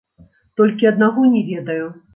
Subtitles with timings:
[0.61, 1.87] Толькі аднаго не ведаю.